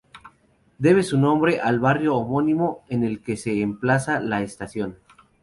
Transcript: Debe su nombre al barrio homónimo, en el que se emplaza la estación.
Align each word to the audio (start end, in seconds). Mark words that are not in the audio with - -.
Debe 0.79 1.03
su 1.03 1.19
nombre 1.19 1.59
al 1.61 1.79
barrio 1.79 2.15
homónimo, 2.15 2.83
en 2.89 3.03
el 3.03 3.21
que 3.21 3.37
se 3.37 3.61
emplaza 3.61 4.19
la 4.19 4.41
estación. 4.41 4.97